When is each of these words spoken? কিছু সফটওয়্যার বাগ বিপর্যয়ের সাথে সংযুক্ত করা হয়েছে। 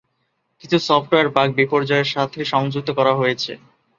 কিছু 0.61 0.77
সফটওয়্যার 0.87 1.27
বাগ 1.35 1.49
বিপর্যয়ের 1.55 2.07
সাথে 2.07 2.39
সংযুক্ত 2.53 2.89
করা 2.97 3.13
হয়েছে। 3.15 3.51